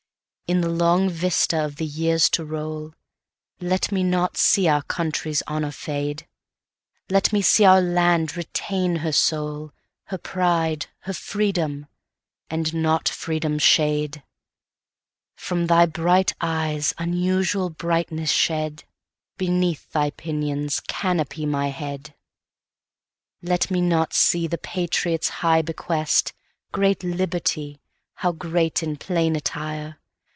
In 0.53 0.59
the 0.59 0.67
long 0.67 1.09
vista 1.09 1.63
of 1.63 1.77
the 1.77 1.85
years 1.85 2.29
to 2.31 2.43
roll, 2.43 2.93
Let 3.61 3.89
me 3.89 4.03
not 4.03 4.35
see 4.35 4.67
our 4.67 4.81
country's 4.81 5.41
honour 5.47 5.71
fade:O 5.71 6.25
let 7.09 7.31
me 7.31 7.41
see 7.41 7.63
our 7.63 7.79
land 7.79 8.35
retain 8.35 8.97
her 8.97 9.13
soul, 9.13 9.71
Her 10.07 10.17
pride, 10.17 10.87
her 11.03 11.13
freedom; 11.13 11.87
and 12.49 12.73
not 12.73 13.07
freedom's 13.07 13.63
shade. 13.63 14.23
From 15.37 15.67
thy 15.67 15.85
bright 15.85 16.33
eyes 16.41 16.93
unusual 16.97 17.69
brightness 17.69 18.29
shed—Beneath 18.29 19.89
thy 19.93 20.09
pinions 20.09 20.81
canopy 20.81 21.45
my 21.45 21.69
head! 21.69 22.13
Let 23.41 23.71
me 23.71 23.79
not 23.79 24.13
see 24.13 24.47
the 24.47 24.57
patriot's 24.57 25.29
high 25.29 25.61
bequest, 25.61 26.33
Great 26.73 27.05
Liberty! 27.05 27.79
how 28.15 28.33
great 28.33 28.83
in 28.83 28.97
plain 28.97 29.37
attire! 29.37 29.97